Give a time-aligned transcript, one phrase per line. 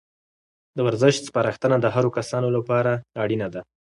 [0.75, 2.91] د ورزش سپارښتنه د هرو کسانو لپاره
[3.23, 3.61] اړینه ده.